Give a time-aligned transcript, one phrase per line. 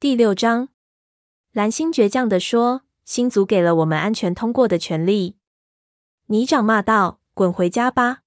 [0.00, 0.70] 第六章，
[1.52, 5.36] 蓝星倔强地说：“星族给了我们安全通过的权利。”
[6.28, 8.20] 泥长骂道：“滚回家吧！”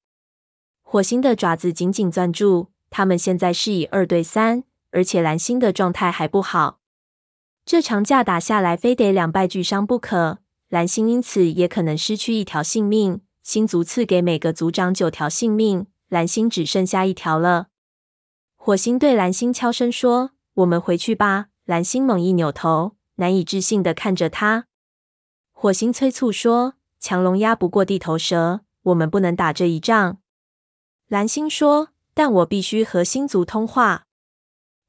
[0.85, 2.69] 火星的爪子紧紧攥住。
[2.91, 6.79] 他们现在是以二对三，而且蓝星的状态还不好。
[7.65, 10.37] 这场架打下来，非得两败俱伤不可。
[10.69, 13.21] 蓝星因此也可能失去一条性命。
[13.41, 17.69] 星族赐给每个族长九条性命，蓝星只剩下一条了。
[18.55, 24.67] 火星对蓝星悄声说：“我们回去吧。”蓝星猛一扭头，难以置信的看着他。
[25.51, 30.19] 火星催促说：“强龙压不过地头蛇，我们不能打这一仗。”
[31.09, 34.05] 蓝星说：“但我必须和星族通话。”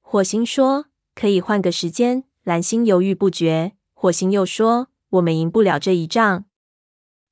[0.02, 3.72] 火星说：“可以换个时间。”蓝星犹豫不决。
[3.94, 6.44] 火星又说：“我们赢不了这一仗。”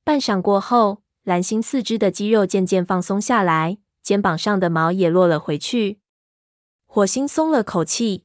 [0.03, 5.99] 半晌过后，蓝星四肢的肌肉渐渐放松下来，肩膀上的毛也落了回去。
[6.87, 8.22] 火星松了口气，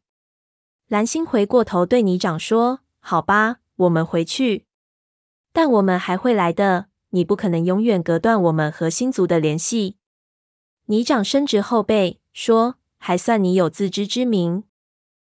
[0.89, 4.65] 蓝星回过头对泥长说：“好吧，我们回去，
[5.53, 6.87] 但我们还会来的。
[7.11, 9.97] 你不可能永远隔断我们和星族的联系。”
[10.87, 14.65] 泥掌伸直后背说：“还算你有自知之明。”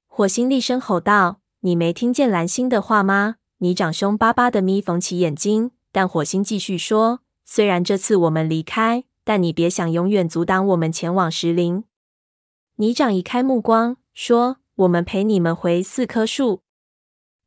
[0.07, 11.85] 火星厉声吼道：“你没听见蓝星的话吗？”泥长凶巴巴的眯缝起眼睛，但火星继续说：“虽然这次我们离开，但你别想永远阻挡我们前往石林。”
[12.77, 16.63] 泥掌移开目光，说：“我们陪你们回四棵树。”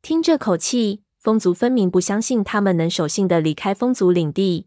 [0.02, 4.66] 听这口气，风族分明不相信他们能守信的离开风族领地。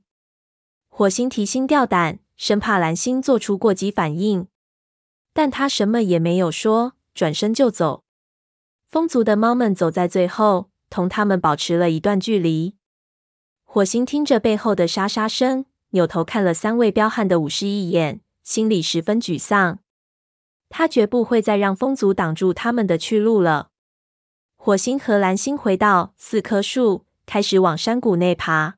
[0.87, 4.47] 火星提心吊胆，生怕蓝星做出过激反应，
[5.33, 8.03] 但他什么也没有说，转身就走。
[8.87, 12.75] 风族的猫们走在最后，同他们保持了一段距离。
[13.63, 19.79] 火星听着背后的沙沙声，扭头看了三位彪悍的武士一眼，心里十分沮丧。
[20.77, 23.69] 他绝不会再让风族挡住他们的去路了。
[24.57, 28.75] 火星和蓝星回到四棵树，开始往山谷内爬。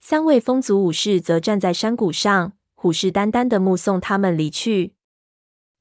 [0.00, 4.94] 三位风族武士则站在山谷上，虎视眈眈的目送他们离去。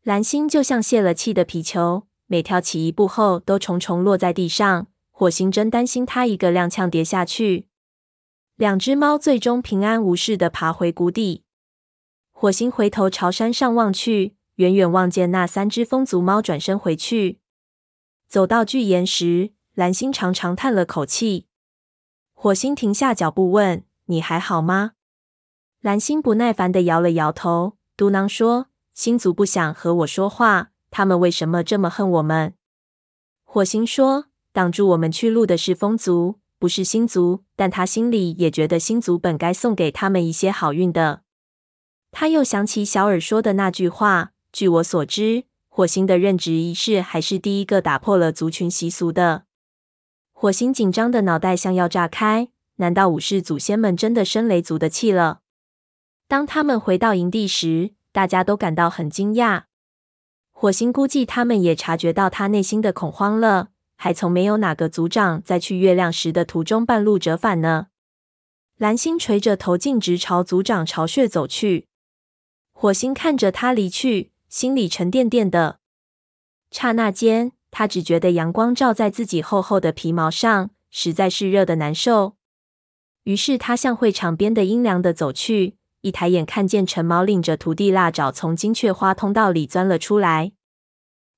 [0.04, 4.88] 蓝星就像泄了气的皮球，每跳起一步后都重重落在地上。
[5.12, 7.68] 火星真担心他一个踉跄跌下去。
[8.58, 11.46] 两只猫最终平安无事的爬回谷底。
[12.34, 14.36] 火星回头朝山上望去。
[14.62, 17.40] 远远望见那三只风族猫转身回去，
[18.28, 21.48] 走到巨岩时，蓝星长长叹了口气。
[22.32, 24.92] 火星停下脚步问：“你还好吗？”
[25.82, 32.54] 蓝星不耐烦的摇了摇头，嘟囔说：“星族不想和我说话，他们为什么这么恨我们？”
[33.44, 37.44] 火星说：“挡住我们去路的是风族，不是星族。
[37.56, 41.24] 但他心里也觉得星族本该送给他们一些好运的。”
[42.12, 44.34] 他又想起小耳说的那句话。
[44.52, 49.46] 据我所知，火星的任职仪式还是第一个打破了族群习俗的。
[50.34, 55.42] 火星紧张的脑袋像要炸开，难道武士祖先们真的生雷族的气了？
[56.28, 59.64] 当他们回到营地时，大家都感到很惊讶。
[60.52, 67.88] 火星估计他们也察觉到他内心的恐慌了，还从没有哪个族长在去月亮时的途中半路折返呢。
[68.78, 71.88] 蓝星垂着头，径直朝族长巢穴走去。
[72.74, 74.31] 火星看着他离去。
[74.52, 75.80] 心里沉甸甸的，
[76.72, 82.36] 刹那间，他只觉得阳光照在自己厚厚的皮毛上，实在是热的难受。
[83.24, 90.52] 于是他向会场边的阴凉的走去，一抬眼看见陈毛领着徒弟辣爪从金雀花通道里钻了出来。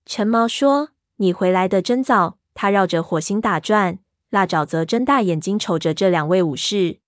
[0.07, 3.99] 陈毛说：“你回来的真早。”他绕着火星打转，
[4.31, 6.99] 辣爪则睁大眼睛瞅着这两位武士。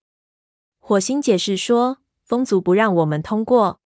[0.80, 3.80] 火星解释说：“风族不让我们通过。”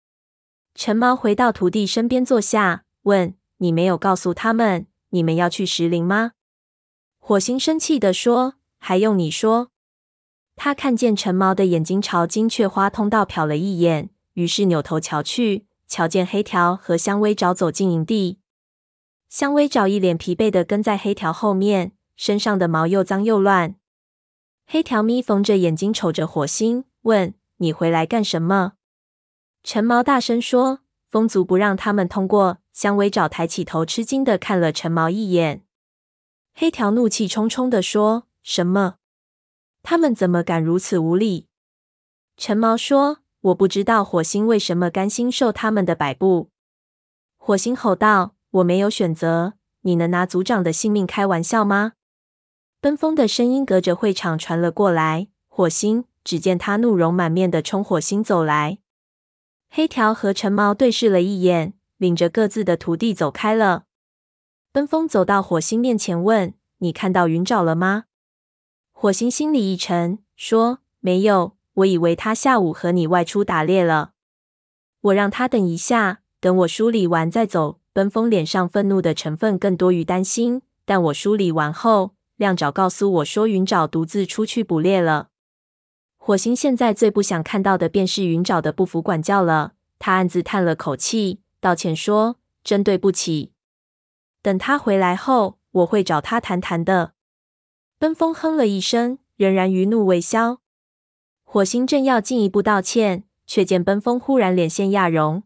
[0.79, 6.33] 陈毛回到徒弟身边坐下，问：“你没有告诉他们你们要去石林吗？”
[7.19, 9.71] 火星生气地说：“还用你说？”
[10.55, 18.39] 他看见陈毛的眼睛朝金雀花通道瞟了一眼，于是扭头瞧去，瞧见黑条和香薇爪走进营地。
[19.31, 23.77] 香薇爪一脸疲惫地跟在黑条后面，身上的毛又脏又乱。
[24.67, 28.75] 黑条眯缝着眼睛瞅着火星，问：“你回来干什么？”
[29.69, 30.79] 陈毛大声说
[31.11, 35.65] ：“风族不让他们通过。”香薇爪抬起头，吃惊的看了陈毛一眼。
[36.55, 38.99] 黑条怒气冲冲的说：“什么？
[39.83, 41.49] 他们怎么敢如此无礼？”
[42.39, 43.19] 陈毛说
[43.51, 46.51] ：“我不知道火星为什么甘心受他们的摆布。”
[47.37, 51.95] 火星吼道：“我没有选择，你能拿族长的性命开玩笑吗？”
[52.81, 55.27] 奔风的声音隔着会场传了过来。
[55.49, 58.79] 火星只见他怒容满面的冲火星走来。
[59.77, 63.85] 黑条和橙毛对视了一眼，领着各自的徒弟走开了。
[64.73, 68.05] 奔风走到火星面前，问：“你看到云沼了吗？”
[68.91, 74.13] 火星心里一沉，说：“没有，我以为他下午和你外出打猎了。
[75.03, 85.29] 我让他等一下，等我梳理完再走。”奔风脸上愤怒的成分更多于担心，但我梳理完后，亮爪告诉我说，云沼独自出去捕猎了。
[86.27, 89.75] 火星现在最不想看到的便是云沼的不服管教了。
[90.01, 93.53] 他暗自叹了口气，道歉说：“真对不起。
[94.43, 97.13] 等他回来后，我会找他谈谈的。”
[98.01, 100.59] 奔风哼了一声，仍然余怒未消。
[101.45, 105.45] 火星正要进一步道歉，却见奔风忽然脸现亚容。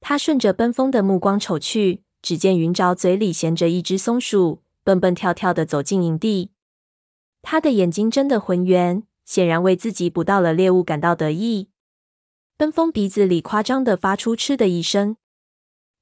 [0.00, 6.50] 他顺着奔风的目光瞅去，只见云沼嘴里衔着一只松鼠，蹦蹦跳跳的走进营地。
[7.42, 11.70] 他的眼睛睁得浑圆，显然为自己捕到了猎物感到得意。
[12.56, 15.16] 奔风鼻子里夸张的发出“嗤”的一声。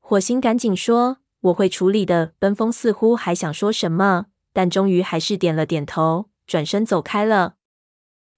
[0.01, 7.57] 火星赶紧说：“我会处理的。”奔风似乎还想说什么，但终于还是点了点头，转身走开了。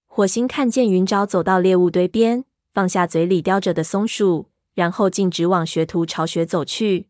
[0.05, 4.49] 火星看见云沼走到猎物堆边，放下嘴里叼着的松鼠。
[4.75, 7.07] 然后径直往学徒巢穴走去。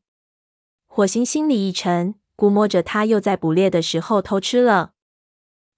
[0.85, 4.91] 火星心里一沉，估摸着他又在捕猎的时候偷吃了。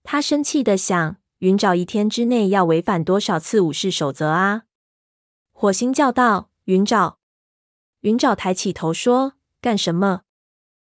[0.01, 4.63] 他生气的想：云沼一天之内要违反多少次武士守则啊？
[5.51, 7.15] 火星叫道：“云沼！”
[8.01, 10.21] 云沼抬起头说：“干什么？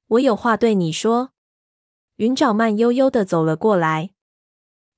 [0.08, 1.32] 我有话对你说。”
[2.18, 4.12] 云沼慢悠悠地走了过来。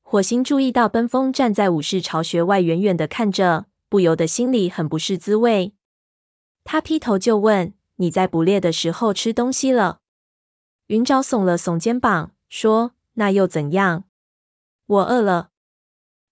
[0.01, 5.75] 火星注意到奔风站在武士巢穴外，远远的看着，不由得心里很不是滋味。
[6.63, 9.99] 他劈头就问：“你在捕猎的时候吃东西了？”
[10.87, 14.05] 云沼耸了耸肩膀，说：“那又怎样？
[14.87, 15.51] 我饿了。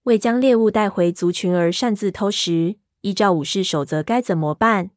[0.04, 4.92] 为将猎物带回族群而擅自偷食，依照武士守则该怎么办？”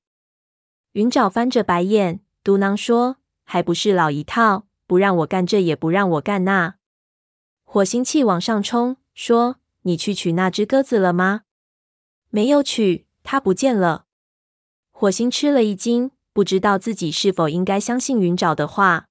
[0.92, 6.76] 云沼翻着白眼，嘟囔说：“还不是老一套，不让我干这，也不让我干那。”
[7.64, 11.42] 火星气往上冲，说：“你去取那只鸽子了吗
[12.30, 14.06] ？”“没有取，它不见了。”
[14.90, 19.07] 火星吃了一惊，不知道自己是否应该相信云沼的话。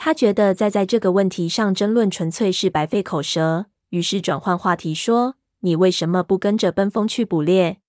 [0.00, 7.80] 他觉得再在这个问题上争论，纯粹是白费口舌，于是转换话题说：“你为什么不跟着奔风去捕猎？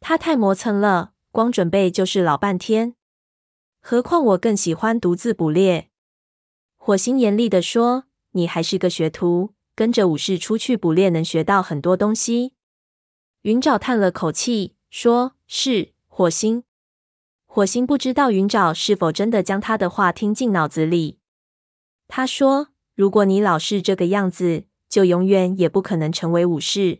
[0.00, 2.96] 他太磨蹭了，光准备就是老半天。
[3.80, 5.88] 何况我更喜欢独自捕猎。”
[6.76, 12.54] 火星严厉地说：“你还是个学徒，跟着武士出去捕猎，能学到很多东西。”
[13.42, 16.64] 云沼叹了口气，说：“是。”火星，
[17.46, 21.19] 火星不知道云沼是否真的将他的话听进脑子里。
[22.10, 26.98] 他说：“如果你老是这个样子，就永远也不可能成为武士。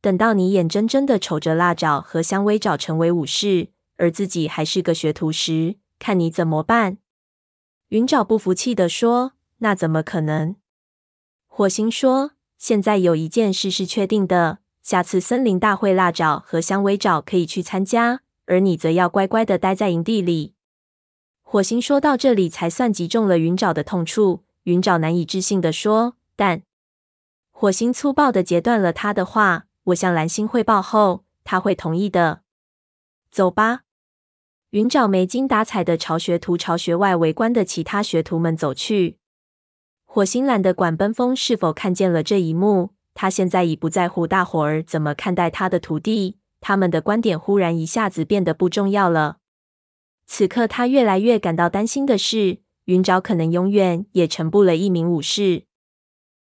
[0.00, 6.98] 等到你眼睁睁的瞅着辣爪和香薇爪成为武士，而自己还是个学徒时，看你怎么办？”
[7.90, 10.54] 云沼不服气地说：“那怎么可能？”
[11.48, 20.54] 火星说：“现在有一件事是确定的。”下次森林大会，辣爪和香薇爪可以去参加，而你则要乖乖的待在营地里。
[21.52, 24.42] 火星说到这里，才算击中了云爪的痛处。
[24.62, 26.62] 云爪难以置信的说：“但……”
[27.52, 32.40] 火星粗暴的截断了他的话：“我向蓝星汇报后，他会同意的。
[33.30, 33.82] 走吧。”
[34.72, 39.18] 云爪没精打采的朝学徒巢穴外围观的其他学徒们走去。
[40.06, 42.94] 火星懒得管奔风是否看见了这一幕。
[43.12, 49.40] 他现在已不在乎大伙儿怎么看待他的徒弟，他们的观点忽然一下子变得不重要了。
[50.34, 55.64] 此刻，他越来越感到担心的是，云沼可能永远也成不了一名武士。